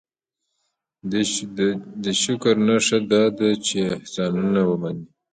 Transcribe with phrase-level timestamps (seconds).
[2.03, 5.05] دې شکر نښه دا ده چې احسانونه ومني.